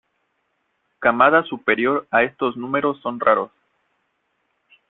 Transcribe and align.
Camadas 0.97 1.45
superior 1.47 2.07
a 2.09 2.23
estos 2.23 2.57
números 2.57 2.99
son 3.03 3.19
raros. 3.19 3.51